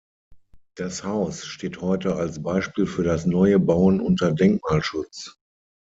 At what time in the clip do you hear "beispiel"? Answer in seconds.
2.41-2.87